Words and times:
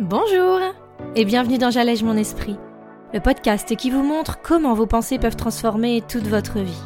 Bonjour 0.00 0.60
et 1.16 1.24
bienvenue 1.24 1.58
dans 1.58 1.72
J'allège 1.72 2.04
mon 2.04 2.16
esprit, 2.16 2.56
le 3.12 3.18
podcast 3.18 3.74
qui 3.74 3.90
vous 3.90 4.04
montre 4.04 4.40
comment 4.40 4.72
vos 4.74 4.86
pensées 4.86 5.18
peuvent 5.18 5.34
transformer 5.34 6.04
toute 6.08 6.28
votre 6.28 6.60
vie. 6.60 6.82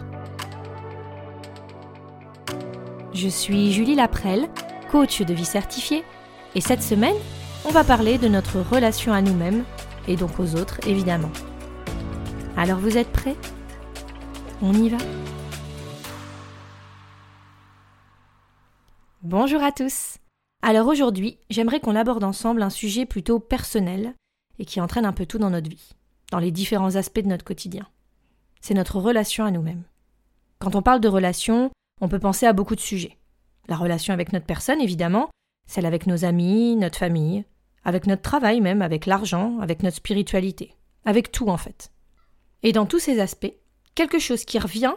Je 3.13 3.29
suis 3.29 3.71
Julie 3.71 3.97
Laprelle, 3.97 4.49
coach 4.91 5.21
de 5.21 5.35
vie 5.35 5.45
certifiée, 5.45 6.05
et 6.55 6.63
cette 6.63 6.83
semaine, 6.83 7.17
on 7.67 7.71
va 7.71 7.85
parler 7.85 8.17
de 8.17 8.29
notre 8.29 8.61
relation 8.61 9.13
à 9.13 9.21
nous-mêmes 9.21 9.65
et 10.09 10.17
donc 10.17 10.41
aux 10.41 10.55
autres 10.55 10.81
évidemment. 10.87 11.31
Alors 12.57 12.79
vous 12.79 12.97
êtes 12.97 13.13
prêts? 13.13 13.37
On 14.63 14.73
y 14.73 14.89
va? 14.89 14.99
Bonjour 19.23 19.63
à 19.63 19.71
tous 19.71 20.12
alors 20.63 20.87
aujourd'hui, 20.87 21.39
j'aimerais 21.51 21.81
qu'on 21.81 21.97
aborde 21.97 22.23
ensemble 22.23 22.63
un 22.63 22.71
sujet 22.71 23.05
plutôt 23.05 23.41
personnel 23.41 24.15
et 24.61 24.65
qui 24.65 24.81
entraîne 24.81 25.05
un 25.05 25.13
peu 25.13 25.27
tout 25.27 25.39
dans 25.39 25.51
notre 25.51 25.69
vie, 25.69 25.91
dans 26.31 26.39
les 26.39 26.53
différents 26.53 26.95
aspects 26.95 27.21
de 27.21 27.29
notre 27.29 27.45
quotidien. 27.45 27.89
C'est 28.61 28.75
notre 28.75 29.01
relation 29.01 29.45
à 29.45 29.51
nous-mêmes. 29.51 29.83
Quand 30.61 30.77
on 30.77 30.83
parle 30.83 31.01
de 31.01 31.09
relation, 31.09 31.73
on 32.01 32.09
peut 32.09 32.21
penser 32.21 32.47
à 32.47 32.53
beaucoup 32.53 32.77
de 32.77 32.81
sujets. 32.81 33.19
La 33.69 33.77
relation 33.77 34.15
avec 34.15 34.33
notre 34.33 34.47
personne, 34.47 34.81
évidemment, 34.81 35.31
celle 35.67 35.87
avec 35.87 36.07
nos 36.07 36.25
amis, 36.25 36.77
notre 36.77 36.99
famille, 36.99 37.45
avec 37.85 38.07
notre 38.07 38.23
travail 38.23 38.61
même, 38.61 38.83
avec 38.83 39.07
l'argent, 39.07 39.59
avec 39.59 39.83
notre 39.83 39.97
spiritualité, 39.97 40.77
avec 41.05 41.33
tout 41.33 41.49
en 41.49 41.57
fait. 41.57 41.91
Et 42.63 42.71
dans 42.71 42.87
tous 42.87 43.01
ces 43.01 43.19
aspects, 43.19 43.53
quelque 43.97 44.21
chose 44.21 44.45
qui 44.45 44.61
revient, 44.61 44.95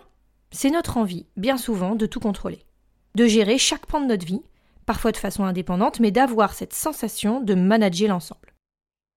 c'est 0.52 0.70
notre 0.70 0.98
envie, 0.98 1.26
bien 1.38 1.58
souvent, 1.58 1.96
de 1.96 2.06
tout 2.06 2.20
contrôler, 2.20 2.64
de 3.16 3.26
gérer 3.26 3.58
chaque 3.58 3.88
point 3.88 4.02
de 4.02 4.08
notre 4.08 4.26
vie, 4.26 4.44
parfois 4.86 5.12
de 5.12 5.18
façon 5.18 5.44
indépendante, 5.44 6.00
mais 6.00 6.12
d'avoir 6.12 6.54
cette 6.54 6.74
sensation 6.74 7.42
de 7.42 7.56
manager 7.56 8.10
l'ensemble. 8.10 8.54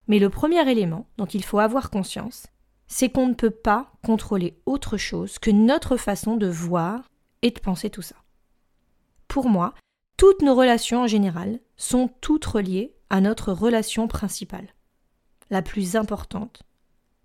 Mais 0.07 0.19
le 0.19 0.31
premier 0.31 0.69
élément 0.71 1.07
dont 1.19 1.27
il 1.27 1.45
faut 1.45 1.59
avoir 1.59 1.91
conscience, 1.91 2.47
c'est 2.87 3.11
qu'on 3.11 3.29
ne 3.29 3.35
peut 3.35 3.51
pas 3.51 3.93
contrôler 4.05 4.59
autre 4.65 4.97
chose 4.97 5.39
que 5.39 5.51
notre 5.51 5.97
façon 5.97 6.37
de 6.37 6.49
voir 6.49 7.11
et 7.43 7.51
de 7.51 7.61
penser 7.61 7.91
tout 7.91 8.03
ça. 8.03 8.17
Pour 9.29 9.49
moi, 9.49 9.75
toutes 10.17 10.43
nos 10.43 10.55
relations 10.55 11.03
en 11.03 11.07
général 11.07 11.61
sont 11.77 12.11
toutes 12.21 12.47
reliées 12.47 12.95
à 13.11 13.21
notre 13.21 13.53
relation 13.53 14.09
principale, 14.09 14.75
la 15.51 15.63
plus 15.63 15.97
importante 15.97 16.63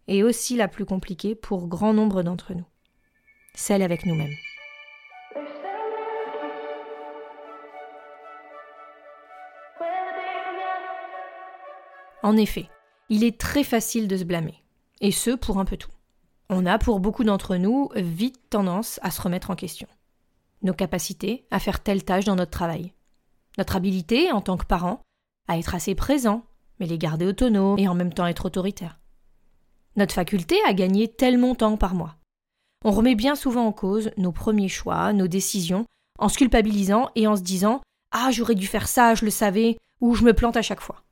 et 0.07 0.21
aussi 0.21 0.57
la 0.57 0.67
plus 0.67 0.85
compliquée 0.85 1.33
pour 1.33 1.67
grand 1.67 1.93
nombre 1.93 2.23
d'entre 2.23 2.53
nous, 2.53 2.65
celle 3.55 3.81
avec 3.81 4.05
nous-mêmes. 4.05 4.35
En 12.23 12.37
effet, 12.37 12.69
il 13.09 13.25
est 13.25 13.37
très 13.37 13.65
facile 13.65 14.07
de 14.07 14.15
se 14.15 14.23
blâmer, 14.23 14.63
et 15.01 15.11
ce 15.11 15.31
pour 15.31 15.59
un 15.59 15.65
peu 15.65 15.75
tout. 15.75 15.91
On 16.49 16.65
a 16.65 16.79
pour 16.79 17.01
beaucoup 17.01 17.25
d'entre 17.25 17.57
nous 17.57 17.89
vite 17.95 18.39
tendance 18.49 18.97
à 19.03 19.11
se 19.11 19.21
remettre 19.21 19.51
en 19.51 19.55
question. 19.55 19.89
Nos 20.61 20.73
capacités 20.73 21.45
à 21.51 21.59
faire 21.59 21.83
telle 21.83 22.05
tâche 22.05 22.23
dans 22.23 22.37
notre 22.37 22.51
travail. 22.51 22.93
Notre 23.57 23.75
habilité, 23.75 24.31
en 24.31 24.39
tant 24.39 24.55
que 24.55 24.65
parent, 24.65 25.01
à 25.49 25.57
être 25.57 25.75
assez 25.75 25.95
présent, 25.95 26.45
mais 26.79 26.85
les 26.85 26.97
garder 26.97 27.25
autonomes 27.25 27.77
et 27.77 27.89
en 27.89 27.93
même 27.93 28.13
temps 28.13 28.25
être 28.25 28.45
autoritaire. 28.45 28.99
Notre 29.97 30.15
faculté 30.15 30.55
à 30.65 30.73
gagner 30.73 31.09
tel 31.09 31.37
montant 31.37 31.75
par 31.75 31.93
mois. 31.93 32.15
On 32.85 32.91
remet 32.91 33.15
bien 33.15 33.35
souvent 33.35 33.65
en 33.65 33.73
cause 33.73 34.11
nos 34.15 34.31
premiers 34.31 34.69
choix, 34.69 35.11
nos 35.11 35.27
décisions, 35.27 35.85
en 36.19 36.29
se 36.29 36.37
culpabilisant 36.37 37.09
et 37.15 37.27
en 37.27 37.35
se 37.35 37.41
disant 37.41 37.81
Ah, 38.11 38.31
j'aurais 38.31 38.55
dû 38.55 38.65
faire 38.65 38.87
ça, 38.87 39.13
je 39.13 39.25
le 39.25 39.31
savais, 39.31 39.77
ou 39.99 40.15
je 40.15 40.23
me 40.23 40.33
plante 40.33 40.55
à 40.55 40.61
chaque 40.61 40.81
fois 40.81 41.02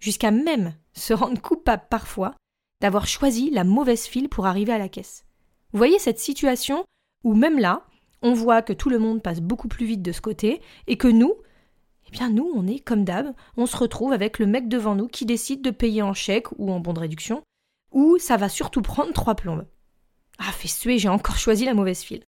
jusqu'à 0.00 0.30
même 0.30 0.74
se 0.92 1.14
rendre 1.14 1.40
coupable 1.40 1.84
parfois 1.90 2.34
d'avoir 2.80 3.06
choisi 3.06 3.50
la 3.50 3.64
mauvaise 3.64 4.06
file 4.06 4.28
pour 4.28 4.46
arriver 4.46 4.72
à 4.72 4.78
la 4.78 4.88
caisse. 4.88 5.24
Vous 5.72 5.78
voyez 5.78 5.98
cette 5.98 6.18
situation 6.18 6.84
où 7.24 7.34
même 7.34 7.58
là, 7.58 7.86
on 8.22 8.32
voit 8.32 8.62
que 8.62 8.72
tout 8.72 8.88
le 8.88 8.98
monde 8.98 9.22
passe 9.22 9.40
beaucoup 9.40 9.68
plus 9.68 9.86
vite 9.86 10.02
de 10.02 10.12
ce 10.12 10.20
côté 10.20 10.60
et 10.86 10.96
que 10.96 11.08
nous, 11.08 11.34
eh 12.06 12.10
bien 12.10 12.30
nous, 12.30 12.50
on 12.54 12.66
est 12.66 12.78
comme 12.78 13.04
d'hab, 13.04 13.34
on 13.56 13.66
se 13.66 13.76
retrouve 13.76 14.12
avec 14.12 14.38
le 14.38 14.46
mec 14.46 14.68
devant 14.68 14.94
nous 14.94 15.08
qui 15.08 15.26
décide 15.26 15.62
de 15.62 15.70
payer 15.70 16.02
en 16.02 16.14
chèque 16.14 16.50
ou 16.58 16.72
en 16.72 16.80
bon 16.80 16.92
de 16.92 17.00
réduction, 17.00 17.42
ou 17.92 18.18
ça 18.18 18.36
va 18.36 18.48
surtout 18.48 18.82
prendre 18.82 19.12
trois 19.12 19.34
plombes. 19.34 19.66
Ah, 20.38 20.52
fait 20.52 20.68
suer, 20.68 20.98
j'ai 20.98 21.08
encore 21.08 21.38
choisi 21.38 21.64
la 21.64 21.74
mauvaise 21.74 22.02
file. 22.02 22.24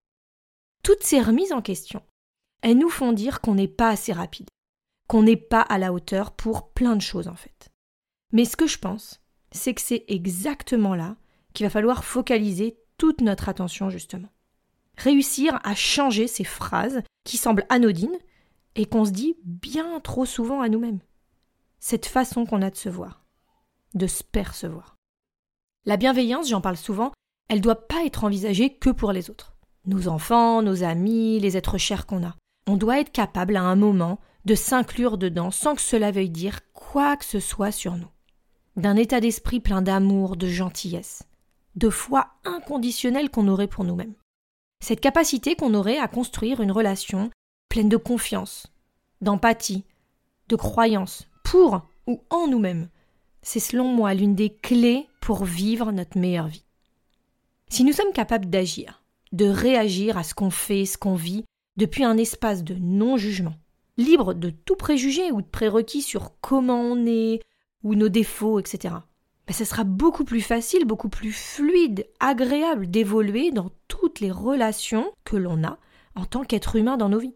Toutes 0.83 1.03
ces 1.03 1.21
remises 1.21 1.53
en 1.53 1.62
question, 1.62 2.03
elles 2.62 2.79
nous 2.79 2.89
font 2.89 3.12
dire 3.12 3.41
qu'on 3.41 3.55
n'est 3.55 3.69
pas 3.69 3.91
assez 3.91 4.12
rapide, 4.12 4.48
qu'on 5.09 5.23
n'est 5.23 5.37
pas 5.37 5.63
à 5.63 5.79
la 5.79 5.93
hauteur 5.93 6.31
pour 6.33 6.71
plein 6.71 6.95
de 6.95 7.03
choses 7.03 7.29
en 7.29 7.35
fait. 7.35 7.69
Mais 8.33 8.45
ce 8.45 8.57
que 8.57 8.67
je 8.67 8.79
pense, 8.79 9.21
c'est 9.51 9.75
que 9.75 9.81
c'est 9.81 10.05
exactement 10.09 10.95
là 10.95 11.17
qu'il 11.55 11.67
va 11.67 11.71
falloir 11.71 12.05
focaliser 12.05 12.79
toute 12.99 13.21
notre 13.21 13.49
attention 13.49 13.91
justement. 13.91 14.29
Réussir 14.97 15.59
à 15.65 15.75
changer 15.75 16.27
ces 16.27 16.45
phrases 16.45 17.03
qui 17.25 17.37
semblent 17.37 17.67
anodines 17.69 18.19
et 18.75 18.87
qu'on 18.87 19.05
se 19.05 19.11
dit 19.11 19.37
bien 19.45 20.01
trop 20.01 20.27
souvent 20.27 20.61
à 20.61 20.69
nous-mêmes. 20.69 21.01
Cette 21.81 22.07
façon 22.07 22.45
qu'on 22.45 22.63
a 22.63 22.71
de 22.71 22.77
se 22.77 22.89
voir, 22.89 23.25
de 23.95 24.07
se 24.07 24.23
percevoir. 24.23 24.97
La 25.87 25.97
bienveillance, 25.97 26.49
j'en 26.49 26.61
parle 26.61 26.77
souvent, 26.77 27.13
elle 27.49 27.59
ne 27.59 27.63
doit 27.63 27.89
pas 27.89 28.05
être 28.05 28.25
envisagée 28.25 28.75
que 28.75 28.91
pour 28.91 29.13
les 29.13 29.31
autres. 29.31 29.55
Nos 29.87 30.09
enfants, 30.09 30.61
nos 30.61 30.83
amis, 30.83 31.41
les 31.41 31.57
êtres 31.57 31.79
chers 31.79 32.05
qu'on 32.05 32.27
a. 32.27 32.37
On 32.67 32.77
doit 32.77 33.01
être 33.01 33.13
capable 33.13 33.57
à 33.57 33.63
un 33.63 33.77
moment 33.77 34.21
de 34.49 34.55
s'inclure 34.55 35.19
dedans 35.19 35.51
sans 35.51 35.75
que 35.75 35.83
cela 35.83 36.11
veuille 36.11 36.31
dire 36.31 36.61
quoi 36.73 37.19
que 37.19 37.25
ce 37.27 37.39
soit 37.39 37.71
sur 37.71 37.97
nous. 37.97 38.09
D'un 38.77 38.97
état 38.97 39.21
d'esprit 39.21 39.61
plein 39.61 39.83
d'amour, 39.83 40.37
de 40.37 40.49
gentillesse, 40.49 41.25
de 41.77 41.91
foi 41.91 42.29
inconditionnelle 42.45 43.29
qu'on 43.29 43.47
aurait 43.47 43.69
pour 43.69 43.85
nous-mêmes. 43.85 44.15
Cette 44.81 45.01
capacité 45.01 45.55
qu'on 45.55 45.75
aurait 45.75 45.99
à 45.99 46.09
construire 46.09 46.63
une 46.63 46.73
relation 46.73 47.29
pleine 47.69 47.91
de 47.91 47.99
confiance, 47.99 48.73
d'empathie, 49.21 49.85
de 50.49 50.57
croyance, 50.57 51.29
pour 51.45 51.83
ou 52.07 52.23
en 52.31 52.47
nous-mêmes. 52.49 52.89
C'est 53.43 53.61
selon 53.61 53.85
moi 53.85 54.15
l'une 54.15 54.35
des 54.35 54.49
clés 54.49 55.09
pour 55.21 55.45
vivre 55.45 55.93
notre 55.93 56.17
meilleure 56.17 56.49
vie. 56.49 56.65
Si 57.69 57.85
nous 57.85 57.93
sommes 57.93 58.15
capables 58.15 58.49
d'agir, 58.49 59.03
de 59.33 59.45
réagir 59.45 60.17
à 60.17 60.23
ce 60.23 60.33
qu'on 60.33 60.51
fait, 60.51 60.87
ce 60.87 60.97
qu'on 60.97 61.17
vit, 61.17 61.45
depuis 61.77 62.05
un 62.05 62.17
espace 62.17 62.65
de 62.65 62.77
non-jugement, 62.77 63.55
libre 63.99 64.33
de 64.33 64.49
tout 64.49 64.77
préjugé 64.77 65.31
ou 65.33 65.43
de 65.43 65.47
prérequis 65.47 66.01
sur 66.01 66.33
comment 66.41 66.81
on 66.81 67.05
est, 67.05 67.41
ou 67.83 67.95
nos 67.95 68.09
défauts, 68.09 68.59
etc. 68.59 68.95
Ben, 69.47 69.55
ce 69.55 69.65
sera 69.65 69.85
beaucoup 69.85 70.25
plus 70.25 70.41
facile, 70.41 70.85
beaucoup 70.85 71.09
plus 71.09 71.33
fluide, 71.33 72.07
agréable 72.21 72.91
d'évoluer 72.91 73.51
dans 73.51 73.71
toutes 73.89 74.21
les 74.21 74.31
relations 74.31 75.13
que 75.25 75.37
l'on 75.37 75.65
a 75.65 75.79
en 76.15 76.25
tant 76.25 76.45
qu'être 76.45 76.77
humain 76.77 76.97
dans 76.97 77.09
nos 77.09 77.19
vies. 77.19 77.35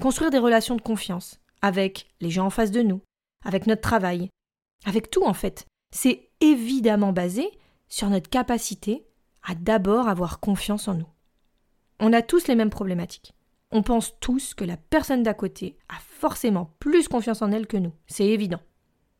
Construire 0.00 0.30
des 0.30 0.38
relations 0.38 0.76
de 0.76 0.82
confiance 0.82 1.40
avec 1.60 2.08
les 2.20 2.30
gens 2.30 2.46
en 2.46 2.50
face 2.50 2.70
de 2.70 2.82
nous, 2.82 3.00
avec 3.44 3.66
notre 3.66 3.82
travail, 3.82 4.30
avec 4.84 5.10
tout 5.10 5.24
en 5.24 5.34
fait, 5.34 5.66
c'est 5.90 6.30
évidemment 6.40 7.12
basé 7.12 7.48
sur 7.88 8.08
notre 8.08 8.30
capacité 8.30 9.06
à 9.44 9.54
d'abord 9.54 10.08
avoir 10.08 10.40
confiance 10.40 10.88
en 10.88 10.94
nous. 10.94 11.08
On 12.00 12.12
a 12.12 12.22
tous 12.22 12.48
les 12.48 12.54
mêmes 12.54 12.70
problématiques 12.70 13.34
on 13.72 13.82
pense 13.82 14.18
tous 14.20 14.54
que 14.54 14.64
la 14.64 14.76
personne 14.76 15.22
d'à 15.22 15.34
côté 15.34 15.76
a 15.88 15.98
forcément 15.98 16.74
plus 16.78 17.08
confiance 17.08 17.42
en 17.42 17.50
elle 17.50 17.66
que 17.66 17.78
nous, 17.78 17.92
c'est 18.06 18.26
évident. 18.26 18.60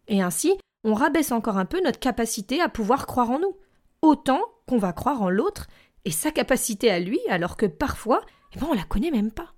Et 0.08 0.22
ainsi, 0.22 0.56
on 0.84 0.94
rabaisse 0.94 1.32
encore 1.32 1.58
un 1.58 1.64
peu 1.64 1.82
notre 1.82 1.98
capacité 1.98 2.60
à 2.60 2.68
pouvoir 2.68 3.06
croire 3.06 3.30
en 3.30 3.38
nous, 3.38 3.56
autant 4.02 4.42
qu'on 4.66 4.78
va 4.78 4.92
croire 4.92 5.22
en 5.22 5.30
l'autre 5.30 5.66
et 6.04 6.10
sa 6.10 6.30
capacité 6.30 6.90
à 6.90 7.00
lui, 7.00 7.20
alors 7.28 7.56
que 7.56 7.66
parfois, 7.66 8.20
eh 8.54 8.58
ben, 8.58 8.66
on 8.70 8.74
la 8.74 8.84
connaît 8.84 9.10
même 9.10 9.32
pas. 9.32 9.54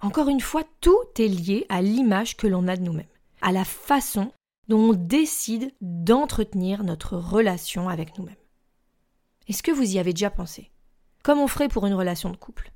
Encore 0.00 0.28
une 0.28 0.40
fois, 0.40 0.62
tout 0.80 0.98
est 1.18 1.28
lié 1.28 1.66
à 1.68 1.82
l'image 1.82 2.36
que 2.36 2.46
l'on 2.46 2.68
a 2.68 2.76
de 2.76 2.82
nous-mêmes, 2.82 3.06
à 3.40 3.52
la 3.52 3.64
façon 3.64 4.32
dont 4.68 4.90
on 4.90 4.92
décide 4.94 5.72
d'entretenir 5.80 6.84
notre 6.84 7.16
relation 7.16 7.88
avec 7.88 8.16
nous-mêmes. 8.16 8.34
Est-ce 9.48 9.62
que 9.62 9.72
vous 9.72 9.94
y 9.94 9.98
avez 9.98 10.12
déjà 10.12 10.30
pensé? 10.30 10.70
Comme 11.22 11.38
on 11.38 11.48
ferait 11.48 11.68
pour 11.68 11.86
une 11.86 11.94
relation 11.94 12.30
de 12.30 12.36
couple? 12.36 12.72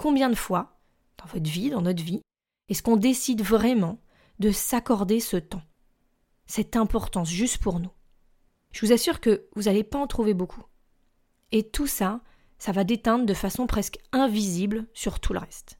Combien 0.00 0.30
de 0.30 0.34
fois, 0.34 0.80
dans 1.18 1.26
votre 1.26 1.50
vie, 1.50 1.68
dans 1.68 1.82
notre 1.82 2.02
vie, 2.02 2.22
est-ce 2.70 2.82
qu'on 2.82 2.96
décide 2.96 3.42
vraiment 3.42 3.98
de 4.38 4.50
s'accorder 4.50 5.20
ce 5.20 5.36
temps, 5.36 5.60
cette 6.46 6.74
importance 6.74 7.28
juste 7.28 7.58
pour 7.58 7.80
nous? 7.80 7.90
Je 8.72 8.86
vous 8.86 8.92
assure 8.92 9.20
que 9.20 9.46
vous 9.54 9.64
n'allez 9.64 9.84
pas 9.84 9.98
en 9.98 10.06
trouver 10.06 10.32
beaucoup. 10.32 10.64
Et 11.52 11.68
tout 11.68 11.86
ça, 11.86 12.22
ça 12.56 12.72
va 12.72 12.82
déteindre 12.82 13.26
de 13.26 13.34
façon 13.34 13.66
presque 13.66 13.98
invisible 14.12 14.86
sur 14.94 15.20
tout 15.20 15.34
le 15.34 15.40
reste. 15.40 15.78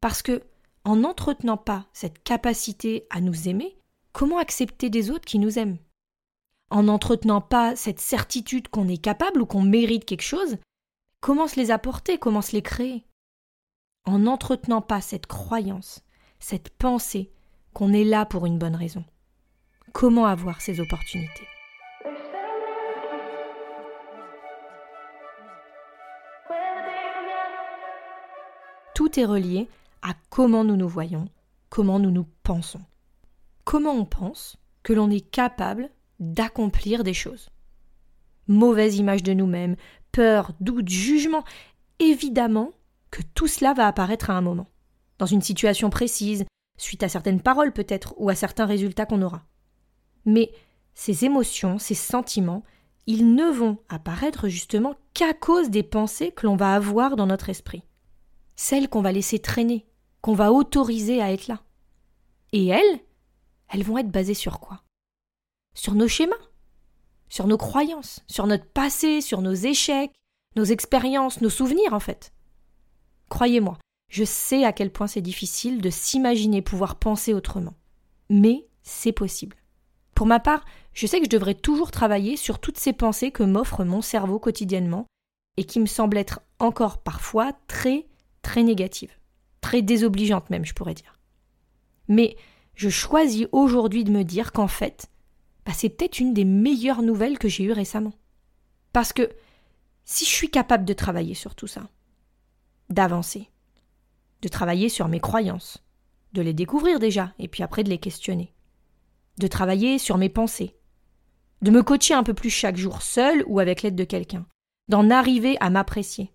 Parce 0.00 0.22
que, 0.22 0.44
en 0.84 0.94
n'entretenant 0.94 1.56
pas 1.56 1.88
cette 1.92 2.22
capacité 2.22 3.04
à 3.10 3.20
nous 3.20 3.48
aimer, 3.48 3.76
comment 4.12 4.38
accepter 4.38 4.90
des 4.90 5.10
autres 5.10 5.26
qui 5.26 5.40
nous 5.40 5.58
aiment? 5.58 5.78
En 6.70 6.84
n'entretenant 6.84 7.40
pas 7.40 7.74
cette 7.74 7.98
certitude 7.98 8.68
qu'on 8.68 8.86
est 8.86 9.02
capable 9.02 9.42
ou 9.42 9.46
qu'on 9.46 9.62
mérite 9.62 10.04
quelque 10.04 10.22
chose, 10.22 10.56
comment 11.20 11.48
se 11.48 11.56
les 11.56 11.72
apporter, 11.72 12.16
comment 12.16 12.40
se 12.40 12.52
les 12.52 12.62
créer? 12.62 13.04
En 14.04 14.18
n'entretenant 14.20 14.82
pas 14.82 15.00
cette 15.00 15.26
croyance, 15.26 16.02
cette 16.38 16.70
pensée 16.70 17.30
qu'on 17.72 17.92
est 17.92 18.04
là 18.04 18.26
pour 18.26 18.46
une 18.46 18.58
bonne 18.58 18.76
raison. 18.76 19.04
comment 19.92 20.26
avoir 20.26 20.60
ces 20.60 20.80
opportunités? 20.80 21.46
Tout 28.94 29.18
est 29.18 29.24
relié 29.24 29.68
à 30.02 30.14
comment 30.30 30.64
nous 30.64 30.76
nous 30.76 30.88
voyons, 30.88 31.28
comment 31.68 31.98
nous 31.98 32.10
nous 32.10 32.26
pensons. 32.42 32.82
Comment 33.64 33.92
on 33.92 34.04
pense 34.04 34.56
que 34.82 34.92
l'on 34.92 35.10
est 35.10 35.28
capable 35.30 35.90
d'accomplir 36.20 37.02
des 37.02 37.14
choses. 37.14 37.48
Mauvaise 38.46 38.96
image 38.96 39.22
de 39.22 39.32
nous-mêmes, 39.32 39.76
peur, 40.12 40.52
doute, 40.60 40.88
jugement, 40.88 41.44
évidemment 41.98 42.72
que 43.14 43.22
tout 43.22 43.46
cela 43.46 43.74
va 43.74 43.86
apparaître 43.86 44.30
à 44.30 44.32
un 44.32 44.40
moment, 44.40 44.66
dans 45.20 45.26
une 45.26 45.40
situation 45.40 45.88
précise, 45.88 46.44
suite 46.76 47.04
à 47.04 47.08
certaines 47.08 47.40
paroles 47.40 47.72
peut-être, 47.72 48.12
ou 48.16 48.28
à 48.28 48.34
certains 48.34 48.66
résultats 48.66 49.06
qu'on 49.06 49.22
aura. 49.22 49.44
Mais 50.24 50.50
ces 50.94 51.24
émotions, 51.24 51.78
ces 51.78 51.94
sentiments, 51.94 52.64
ils 53.06 53.36
ne 53.36 53.44
vont 53.44 53.78
apparaître 53.88 54.48
justement 54.48 54.96
qu'à 55.12 55.32
cause 55.32 55.70
des 55.70 55.84
pensées 55.84 56.32
que 56.32 56.44
l'on 56.44 56.56
va 56.56 56.74
avoir 56.74 57.14
dans 57.14 57.28
notre 57.28 57.50
esprit. 57.50 57.84
Celles 58.56 58.88
qu'on 58.88 59.02
va 59.02 59.12
laisser 59.12 59.38
traîner, 59.38 59.86
qu'on 60.20 60.34
va 60.34 60.50
autoriser 60.50 61.22
à 61.22 61.30
être 61.30 61.46
là. 61.46 61.62
Et 62.50 62.66
elles, 62.66 62.98
elles 63.68 63.84
vont 63.84 63.98
être 63.98 64.10
basées 64.10 64.34
sur 64.34 64.58
quoi? 64.58 64.82
Sur 65.74 65.94
nos 65.94 66.08
schémas, 66.08 66.34
sur 67.28 67.46
nos 67.46 67.58
croyances, 67.58 68.24
sur 68.26 68.48
notre 68.48 68.66
passé, 68.66 69.20
sur 69.20 69.40
nos 69.40 69.54
échecs, 69.54 70.10
nos 70.56 70.64
expériences, 70.64 71.40
nos 71.42 71.50
souvenirs 71.50 71.92
en 71.92 72.00
fait. 72.00 72.33
Croyez-moi, 73.28 73.78
je 74.08 74.24
sais 74.24 74.64
à 74.64 74.72
quel 74.72 74.90
point 74.90 75.06
c'est 75.06 75.20
difficile 75.20 75.80
de 75.80 75.90
s'imaginer 75.90 76.62
pouvoir 76.62 76.96
penser 76.96 77.34
autrement. 77.34 77.74
Mais 78.30 78.66
c'est 78.82 79.12
possible. 79.12 79.56
Pour 80.14 80.26
ma 80.26 80.40
part, 80.40 80.64
je 80.92 81.06
sais 81.06 81.18
que 81.18 81.24
je 81.24 81.30
devrais 81.30 81.54
toujours 81.54 81.90
travailler 81.90 82.36
sur 82.36 82.60
toutes 82.60 82.78
ces 82.78 82.92
pensées 82.92 83.32
que 83.32 83.42
m'offre 83.42 83.84
mon 83.84 84.00
cerveau 84.00 84.38
quotidiennement 84.38 85.06
et 85.56 85.64
qui 85.64 85.80
me 85.80 85.86
semblent 85.86 86.16
être 86.16 86.40
encore 86.58 86.98
parfois 86.98 87.52
très, 87.66 88.06
très 88.42 88.62
négatives. 88.62 89.12
Très 89.60 89.82
désobligeantes 89.82 90.50
même, 90.50 90.64
je 90.64 90.74
pourrais 90.74 90.94
dire. 90.94 91.18
Mais 92.08 92.36
je 92.74 92.88
choisis 92.88 93.46
aujourd'hui 93.52 94.04
de 94.04 94.12
me 94.12 94.22
dire 94.22 94.52
qu'en 94.52 94.68
fait, 94.68 95.08
bah, 95.64 95.72
c'est 95.74 95.88
peut-être 95.88 96.20
une 96.20 96.34
des 96.34 96.44
meilleures 96.44 97.02
nouvelles 97.02 97.38
que 97.38 97.48
j'ai 97.48 97.64
eues 97.64 97.72
récemment. 97.72 98.12
Parce 98.92 99.12
que 99.12 99.30
si 100.04 100.24
je 100.24 100.30
suis 100.30 100.50
capable 100.50 100.84
de 100.84 100.92
travailler 100.92 101.34
sur 101.34 101.54
tout 101.54 101.66
ça, 101.66 101.88
d'avancer, 102.90 103.50
de 104.42 104.48
travailler 104.48 104.88
sur 104.88 105.08
mes 105.08 105.20
croyances, 105.20 105.78
de 106.32 106.42
les 106.42 106.52
découvrir 106.52 106.98
déjà, 106.98 107.32
et 107.38 107.48
puis 107.48 107.62
après 107.62 107.84
de 107.84 107.88
les 107.88 107.98
questionner, 107.98 108.52
de 109.38 109.46
travailler 109.46 109.98
sur 109.98 110.18
mes 110.18 110.28
pensées, 110.28 110.76
de 111.62 111.70
me 111.70 111.82
coacher 111.82 112.14
un 112.14 112.22
peu 112.22 112.34
plus 112.34 112.50
chaque 112.50 112.76
jour 112.76 113.02
seul 113.02 113.42
ou 113.46 113.60
avec 113.60 113.82
l'aide 113.82 113.96
de 113.96 114.04
quelqu'un, 114.04 114.46
d'en 114.88 115.10
arriver 115.10 115.56
à 115.60 115.70
m'apprécier, 115.70 116.32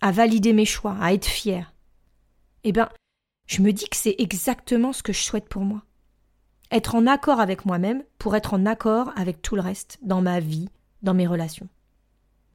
à 0.00 0.10
valider 0.10 0.52
mes 0.52 0.64
choix, 0.64 0.96
à 1.00 1.12
être 1.12 1.26
fier. 1.26 1.72
Eh 2.64 2.72
bien, 2.72 2.88
je 3.46 3.62
me 3.62 3.72
dis 3.72 3.88
que 3.88 3.96
c'est 3.96 4.16
exactement 4.18 4.92
ce 4.92 5.02
que 5.02 5.12
je 5.12 5.22
souhaite 5.22 5.48
pour 5.48 5.62
moi. 5.62 5.82
Être 6.70 6.94
en 6.94 7.06
accord 7.06 7.38
avec 7.38 7.66
moi-même 7.66 8.02
pour 8.18 8.34
être 8.34 8.54
en 8.54 8.66
accord 8.66 9.12
avec 9.14 9.42
tout 9.42 9.56
le 9.56 9.62
reste, 9.62 9.98
dans 10.02 10.22
ma 10.22 10.40
vie, 10.40 10.68
dans 11.02 11.14
mes 11.14 11.26
relations. 11.26 11.68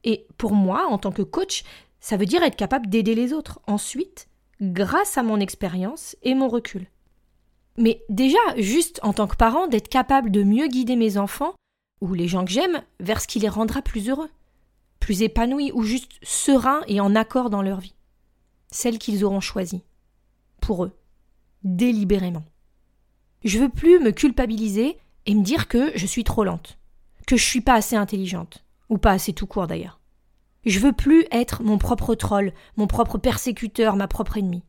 Et 0.03 0.25
pour 0.37 0.53
moi, 0.53 0.87
en 0.89 0.97
tant 0.97 1.11
que 1.11 1.21
coach, 1.21 1.63
ça 2.07 2.15
veut 2.15 2.25
dire 2.25 2.41
être 2.41 2.55
capable 2.55 2.87
d'aider 2.87 3.15
les 3.15 3.33
autres 3.33 3.59
ensuite, 3.67 4.29
grâce 4.61 5.17
à 5.17 5.23
mon 5.23 5.41
expérience 5.41 6.15
et 6.23 6.35
mon 6.35 6.47
recul. 6.47 6.87
Mais 7.77 8.01
déjà, 8.07 8.37
juste 8.55 9.01
en 9.03 9.11
tant 9.11 9.27
que 9.27 9.35
parent, 9.35 9.67
d'être 9.67 9.89
capable 9.89 10.31
de 10.31 10.41
mieux 10.41 10.69
guider 10.69 10.95
mes 10.95 11.17
enfants, 11.17 11.53
ou 11.99 12.13
les 12.13 12.29
gens 12.29 12.45
que 12.45 12.51
j'aime, 12.51 12.81
vers 13.01 13.19
ce 13.19 13.27
qui 13.27 13.39
les 13.39 13.49
rendra 13.49 13.81
plus 13.81 14.07
heureux, 14.07 14.29
plus 15.01 15.21
épanouis, 15.21 15.73
ou 15.73 15.83
juste 15.83 16.13
sereins 16.23 16.81
et 16.87 17.01
en 17.01 17.13
accord 17.13 17.49
dans 17.49 17.61
leur 17.61 17.81
vie. 17.81 17.95
Celle 18.71 18.99
qu'ils 18.99 19.25
auront 19.25 19.41
choisie 19.41 19.83
pour 20.61 20.85
eux, 20.85 20.97
délibérément. 21.65 22.45
Je 23.43 23.59
veux 23.59 23.69
plus 23.69 23.99
me 23.99 24.11
culpabiliser 24.11 24.97
et 25.25 25.35
me 25.35 25.43
dire 25.43 25.67
que 25.67 25.91
je 25.95 26.05
suis 26.05 26.23
trop 26.23 26.45
lente, 26.45 26.77
que 27.27 27.35
je 27.35 27.43
suis 27.43 27.59
pas 27.59 27.73
assez 27.73 27.97
intelligente, 27.97 28.63
ou 28.87 28.97
pas 28.97 29.11
assez 29.11 29.33
tout 29.33 29.45
court 29.45 29.67
d'ailleurs. 29.67 29.99
Je 30.67 30.79
veux 30.79 30.91
plus 30.91 31.25
être 31.31 31.63
mon 31.63 31.77
propre 31.77 32.13
troll, 32.13 32.51
mon 32.75 32.87
propre 32.87 33.17
persécuteur, 33.17 33.95
ma 33.95 34.09
propre 34.09 34.35
ennemie. 34.35 34.65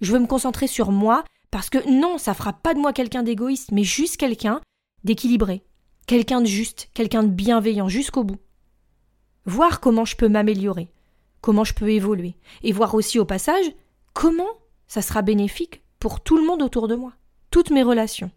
Je 0.00 0.10
veux 0.10 0.18
me 0.18 0.26
concentrer 0.26 0.66
sur 0.66 0.92
moi 0.92 1.24
parce 1.50 1.68
que 1.68 1.86
non, 1.90 2.16
ça 2.16 2.32
fera 2.32 2.54
pas 2.54 2.72
de 2.72 2.78
moi 2.78 2.94
quelqu'un 2.94 3.22
d'égoïste, 3.22 3.70
mais 3.70 3.84
juste 3.84 4.16
quelqu'un 4.16 4.62
d'équilibré, 5.04 5.62
quelqu'un 6.06 6.40
de 6.40 6.46
juste, 6.46 6.88
quelqu'un 6.94 7.22
de 7.22 7.28
bienveillant 7.28 7.88
jusqu'au 7.88 8.24
bout. 8.24 8.38
Voir 9.44 9.80
comment 9.80 10.06
je 10.06 10.16
peux 10.16 10.30
m'améliorer, 10.30 10.90
comment 11.42 11.64
je 11.64 11.74
peux 11.74 11.90
évoluer, 11.90 12.34
et 12.62 12.72
voir 12.72 12.94
aussi 12.94 13.18
au 13.18 13.26
passage 13.26 13.66
comment 14.14 14.48
ça 14.88 15.02
sera 15.02 15.20
bénéfique 15.20 15.82
pour 15.98 16.22
tout 16.22 16.38
le 16.38 16.46
monde 16.46 16.62
autour 16.62 16.88
de 16.88 16.94
moi, 16.94 17.12
toutes 17.50 17.70
mes 17.70 17.82
relations. 17.82 18.30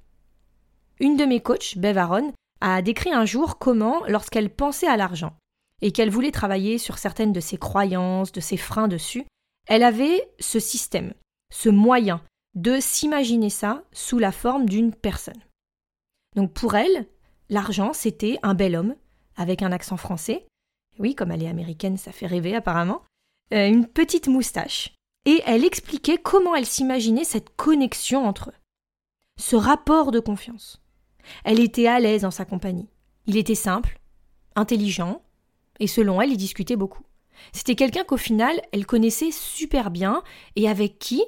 Une 0.99 1.15
de 1.15 1.23
mes 1.23 1.39
coachs, 1.39 1.77
Bev 1.77 1.97
Aaron, 1.97 2.33
a 2.59 2.81
décrit 2.81 3.13
un 3.13 3.23
jour 3.23 3.57
comment, 3.57 4.03
lorsqu'elle 4.09 4.49
pensait 4.49 4.87
à 4.87 4.97
l'argent, 4.97 5.37
et 5.81 5.91
qu'elle 5.91 6.09
voulait 6.09 6.31
travailler 6.31 6.77
sur 6.77 6.97
certaines 6.97 7.33
de 7.33 7.39
ses 7.39 7.57
croyances, 7.57 8.31
de 8.31 8.39
ses 8.39 8.57
freins 8.57 8.87
dessus, 8.87 9.25
elle 9.67 9.83
avait 9.83 10.29
ce 10.39 10.59
système, 10.59 11.13
ce 11.51 11.69
moyen 11.69 12.21
de 12.55 12.79
s'imaginer 12.79 13.49
ça 13.49 13.83
sous 13.91 14.17
la 14.17 14.31
forme 14.31 14.67
d'une 14.67 14.93
personne. 14.93 15.41
Donc 16.35 16.53
pour 16.53 16.75
elle, 16.75 17.07
l'argent, 17.49 17.93
c'était 17.93 18.39
un 18.43 18.53
bel 18.53 18.75
homme, 18.75 18.95
avec 19.35 19.61
un 19.61 19.71
accent 19.71 19.97
français. 19.97 20.47
Oui, 20.99 21.15
comme 21.15 21.31
elle 21.31 21.43
est 21.43 21.49
américaine, 21.49 21.97
ça 21.97 22.11
fait 22.11 22.27
rêver 22.27 22.55
apparemment. 22.55 23.01
Euh, 23.53 23.67
une 23.67 23.87
petite 23.87 24.27
moustache, 24.27 24.95
et 25.25 25.41
elle 25.45 25.65
expliquait 25.65 26.17
comment 26.17 26.55
elle 26.55 26.65
s'imaginait 26.65 27.25
cette 27.25 27.55
connexion 27.55 28.25
entre 28.25 28.49
eux. 28.49 28.59
Ce 29.37 29.55
rapport 29.55 30.11
de 30.11 30.19
confiance. 30.19 30.81
Elle 31.43 31.59
était 31.59 31.87
à 31.87 31.99
l'aise 31.99 32.23
en 32.23 32.31
sa 32.31 32.45
compagnie. 32.45 32.89
Il 33.25 33.35
était 33.35 33.55
simple, 33.55 33.99
intelligent, 34.55 35.21
et 35.79 35.87
selon 35.87 36.21
elle, 36.21 36.31
il 36.31 36.37
discutait 36.37 36.75
beaucoup. 36.75 37.03
C'était 37.51 37.75
quelqu'un 37.75 38.03
qu'au 38.03 38.17
final, 38.17 38.61
elle 38.71 38.85
connaissait 38.85 39.31
super 39.31 39.91
bien 39.91 40.23
et 40.55 40.69
avec 40.69 40.99
qui, 40.99 41.23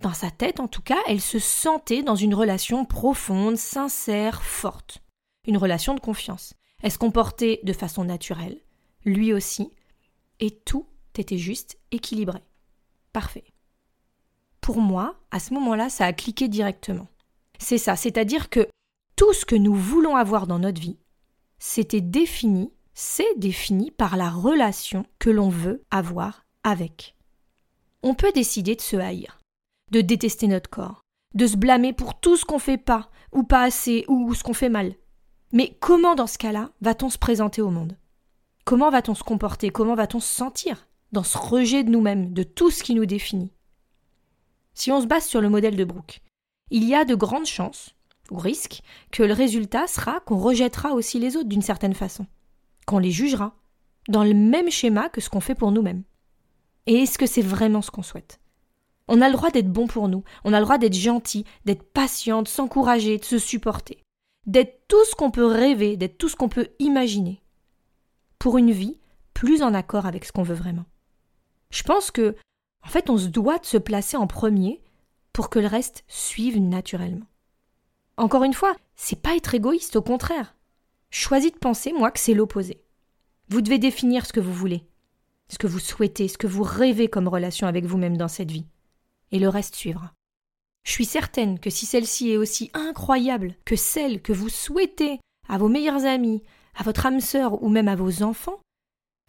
dans 0.00 0.12
sa 0.12 0.30
tête 0.30 0.60
en 0.60 0.68
tout 0.68 0.82
cas, 0.82 0.98
elle 1.06 1.20
se 1.20 1.38
sentait 1.38 2.02
dans 2.02 2.14
une 2.14 2.34
relation 2.34 2.84
profonde, 2.84 3.56
sincère, 3.56 4.42
forte. 4.42 5.02
Une 5.46 5.56
relation 5.56 5.94
de 5.94 6.00
confiance. 6.00 6.54
Elle 6.82 6.92
se 6.92 6.98
comportait 6.98 7.60
de 7.64 7.72
façon 7.72 8.04
naturelle, 8.04 8.60
lui 9.04 9.32
aussi, 9.32 9.70
et 10.38 10.50
tout 10.50 10.86
était 11.18 11.38
juste 11.38 11.78
équilibré. 11.90 12.40
Parfait. 13.12 13.44
Pour 14.60 14.80
moi, 14.80 15.16
à 15.30 15.40
ce 15.40 15.52
moment-là, 15.54 15.88
ça 15.88 16.06
a 16.06 16.12
cliqué 16.12 16.48
directement. 16.48 17.08
C'est 17.58 17.78
ça, 17.78 17.96
c'est-à-dire 17.96 18.50
que 18.50 18.68
tout 19.16 19.32
ce 19.32 19.44
que 19.44 19.56
nous 19.56 19.74
voulons 19.74 20.16
avoir 20.16 20.46
dans 20.46 20.58
notre 20.58 20.80
vie, 20.80 20.98
c'était 21.58 22.00
défini, 22.00 22.72
c'est 23.00 23.38
défini 23.38 23.92
par 23.92 24.16
la 24.16 24.28
relation 24.28 25.06
que 25.20 25.30
l'on 25.30 25.50
veut 25.50 25.84
avoir 25.88 26.44
avec. 26.64 27.14
On 28.02 28.14
peut 28.14 28.32
décider 28.32 28.74
de 28.74 28.80
se 28.80 28.96
haïr, 28.96 29.38
de 29.92 30.00
détester 30.00 30.48
notre 30.48 30.68
corps, 30.68 31.04
de 31.32 31.46
se 31.46 31.56
blâmer 31.56 31.92
pour 31.92 32.18
tout 32.18 32.36
ce 32.36 32.44
qu'on 32.44 32.58
fait 32.58 32.76
pas, 32.76 33.08
ou 33.30 33.44
pas 33.44 33.62
assez, 33.62 34.04
ou 34.08 34.34
ce 34.34 34.42
qu'on 34.42 34.52
fait 34.52 34.68
mal. 34.68 34.96
Mais 35.52 35.76
comment 35.78 36.16
dans 36.16 36.26
ce 36.26 36.38
cas-là 36.38 36.72
va-t-on 36.80 37.08
se 37.08 37.18
présenter 37.18 37.62
au 37.62 37.70
monde? 37.70 37.96
Comment 38.64 38.90
va-t-on 38.90 39.14
se 39.14 39.22
comporter? 39.22 39.70
Comment 39.70 39.94
va-t-on 39.94 40.18
se 40.18 40.34
sentir 40.34 40.88
dans 41.12 41.22
ce 41.22 41.38
rejet 41.38 41.84
de 41.84 41.90
nous-mêmes, 41.90 42.32
de 42.32 42.42
tout 42.42 42.72
ce 42.72 42.82
qui 42.82 42.96
nous 42.96 43.06
définit? 43.06 43.52
Si 44.74 44.90
on 44.90 45.00
se 45.00 45.06
base 45.06 45.24
sur 45.24 45.40
le 45.40 45.48
modèle 45.48 45.76
de 45.76 45.84
Brooke, 45.84 46.20
il 46.72 46.82
y 46.82 46.96
a 46.96 47.04
de 47.04 47.14
grandes 47.14 47.46
chances, 47.46 47.94
ou 48.32 48.38
risques, 48.38 48.82
que 49.12 49.22
le 49.22 49.34
résultat 49.34 49.86
sera 49.86 50.18
qu'on 50.18 50.38
rejettera 50.38 50.94
aussi 50.94 51.20
les 51.20 51.36
autres 51.36 51.48
d'une 51.48 51.62
certaine 51.62 51.94
façon, 51.94 52.26
qu'on 52.88 52.98
les 52.98 53.10
jugera, 53.10 53.54
dans 54.08 54.24
le 54.24 54.32
même 54.32 54.70
schéma 54.70 55.10
que 55.10 55.20
ce 55.20 55.28
qu'on 55.28 55.40
fait 55.40 55.54
pour 55.54 55.70
nous-mêmes. 55.70 56.04
Et 56.86 57.02
est-ce 57.02 57.18
que 57.18 57.26
c'est 57.26 57.42
vraiment 57.42 57.82
ce 57.82 57.90
qu'on 57.90 58.02
souhaite? 58.02 58.40
On 59.08 59.20
a 59.20 59.28
le 59.28 59.34
droit 59.34 59.50
d'être 59.50 59.70
bon 59.70 59.86
pour 59.86 60.08
nous, 60.08 60.24
on 60.44 60.54
a 60.54 60.58
le 60.58 60.64
droit 60.64 60.78
d'être 60.78 60.94
gentil, 60.94 61.44
d'être 61.66 61.82
patient, 61.92 62.42
de 62.42 62.48
s'encourager, 62.48 63.18
de 63.18 63.24
se 63.24 63.38
supporter, 63.38 64.02
d'être 64.46 64.86
tout 64.88 65.04
ce 65.04 65.14
qu'on 65.14 65.30
peut 65.30 65.44
rêver, 65.44 65.98
d'être 65.98 66.16
tout 66.16 66.30
ce 66.30 66.36
qu'on 66.36 66.48
peut 66.48 66.68
imaginer. 66.78 67.42
Pour 68.38 68.56
une 68.56 68.72
vie 68.72 68.98
plus 69.34 69.62
en 69.62 69.74
accord 69.74 70.06
avec 70.06 70.24
ce 70.24 70.32
qu'on 70.32 70.42
veut 70.42 70.54
vraiment. 70.54 70.86
Je 71.70 71.82
pense 71.82 72.10
que, 72.10 72.36
en 72.84 72.88
fait, 72.88 73.10
on 73.10 73.18
se 73.18 73.26
doit 73.26 73.58
de 73.58 73.66
se 73.66 73.76
placer 73.76 74.16
en 74.16 74.26
premier 74.26 74.82
pour 75.34 75.50
que 75.50 75.58
le 75.58 75.66
reste 75.66 76.04
suive 76.08 76.58
naturellement. 76.58 77.26
Encore 78.16 78.44
une 78.44 78.54
fois, 78.54 78.74
c'est 78.96 79.20
pas 79.20 79.36
être 79.36 79.54
égoïste, 79.54 79.96
au 79.96 80.02
contraire. 80.02 80.54
Choisis 81.10 81.52
de 81.52 81.58
penser, 81.58 81.92
moi, 81.92 82.10
que 82.10 82.20
c'est 82.20 82.34
l'opposé. 82.34 82.82
Vous 83.48 83.62
devez 83.62 83.78
définir 83.78 84.26
ce 84.26 84.32
que 84.32 84.40
vous 84.40 84.52
voulez, 84.52 84.86
ce 85.48 85.58
que 85.58 85.66
vous 85.66 85.78
souhaitez, 85.78 86.28
ce 86.28 86.38
que 86.38 86.46
vous 86.46 86.62
rêvez 86.62 87.08
comme 87.08 87.28
relation 87.28 87.66
avec 87.66 87.86
vous-même 87.86 88.16
dans 88.16 88.28
cette 88.28 88.50
vie. 88.50 88.66
Et 89.32 89.38
le 89.38 89.48
reste 89.48 89.74
suivra. 89.74 90.12
Je 90.84 90.92
suis 90.92 91.06
certaine 91.06 91.58
que 91.58 91.70
si 91.70 91.86
celle-ci 91.86 92.30
est 92.30 92.36
aussi 92.36 92.70
incroyable 92.74 93.56
que 93.64 93.76
celle 93.76 94.22
que 94.22 94.32
vous 94.32 94.48
souhaitez 94.48 95.20
à 95.48 95.58
vos 95.58 95.68
meilleurs 95.68 96.04
amis, 96.04 96.42
à 96.74 96.82
votre 96.82 97.06
âme 97.06 97.20
sœur 97.20 97.62
ou 97.62 97.68
même 97.68 97.88
à 97.88 97.96
vos 97.96 98.22
enfants, 98.22 98.60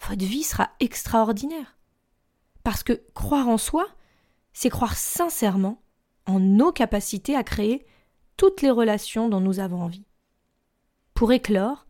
votre 0.07 0.24
vie 0.24 0.43
sera 0.43 0.69
extraordinaire. 0.79 1.77
Parce 2.63 2.83
que 2.83 3.01
croire 3.13 3.48
en 3.48 3.57
soi, 3.57 3.88
c'est 4.53 4.69
croire 4.69 4.95
sincèrement 4.95 5.81
en 6.25 6.39
nos 6.39 6.71
capacités 6.71 7.36
à 7.36 7.43
créer 7.43 7.86
toutes 8.38 8.62
les 8.62 8.69
relations 8.69 9.29
dont 9.29 9.41
nous 9.41 9.59
avons 9.59 9.81
envie. 9.81 10.05
Pour 11.19 11.31
éclore 11.33 11.85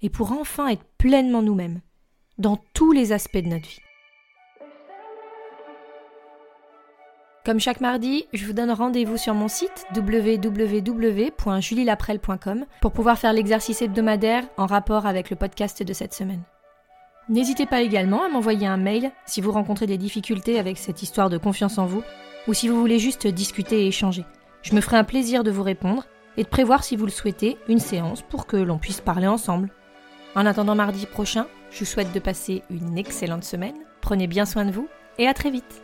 et 0.00 0.08
pour 0.10 0.30
enfin 0.30 0.68
être 0.68 0.84
pleinement 0.96 1.42
nous-mêmes, 1.42 1.80
dans 2.38 2.56
tous 2.72 2.92
les 2.92 3.10
aspects 3.10 3.38
de 3.38 3.48
notre 3.48 3.68
vie. 3.68 3.80
Comme 7.44 7.58
chaque 7.58 7.80
mardi, 7.80 8.26
je 8.32 8.46
vous 8.46 8.52
donne 8.52 8.70
rendez-vous 8.70 9.16
sur 9.16 9.34
mon 9.34 9.48
site 9.48 9.86
www.julielaprel.com 9.96 12.64
pour 12.80 12.92
pouvoir 12.92 13.18
faire 13.18 13.32
l'exercice 13.32 13.82
hebdomadaire 13.82 14.44
en 14.56 14.66
rapport 14.66 15.04
avec 15.04 15.30
le 15.30 15.36
podcast 15.36 15.82
de 15.82 15.92
cette 15.92 16.14
semaine. 16.14 16.44
N'hésitez 17.28 17.66
pas 17.66 17.82
également 17.82 18.22
à 18.22 18.28
m'envoyer 18.28 18.68
un 18.68 18.76
mail 18.76 19.10
si 19.26 19.40
vous 19.40 19.50
rencontrez 19.50 19.88
des 19.88 19.98
difficultés 19.98 20.60
avec 20.60 20.78
cette 20.78 21.02
histoire 21.02 21.28
de 21.28 21.38
confiance 21.38 21.78
en 21.78 21.86
vous 21.86 22.04
ou 22.46 22.54
si 22.54 22.68
vous 22.68 22.78
voulez 22.78 23.00
juste 23.00 23.26
discuter 23.26 23.82
et 23.82 23.88
échanger. 23.88 24.24
Je 24.62 24.76
me 24.76 24.80
ferai 24.80 24.96
un 24.96 25.02
plaisir 25.02 25.42
de 25.42 25.50
vous 25.50 25.64
répondre 25.64 26.06
et 26.36 26.44
de 26.44 26.48
prévoir 26.48 26.84
si 26.84 26.96
vous 26.96 27.06
le 27.06 27.10
souhaitez 27.10 27.58
une 27.68 27.78
séance 27.78 28.22
pour 28.22 28.46
que 28.46 28.56
l'on 28.56 28.78
puisse 28.78 29.00
parler 29.00 29.26
ensemble. 29.26 29.70
En 30.34 30.46
attendant 30.46 30.74
mardi 30.74 31.06
prochain, 31.06 31.46
je 31.70 31.80
vous 31.80 31.84
souhaite 31.84 32.12
de 32.12 32.20
passer 32.20 32.62
une 32.70 32.98
excellente 32.98 33.44
semaine, 33.44 33.76
prenez 34.00 34.26
bien 34.26 34.46
soin 34.46 34.64
de 34.64 34.72
vous 34.72 34.88
et 35.18 35.26
à 35.26 35.34
très 35.34 35.50
vite 35.50 35.82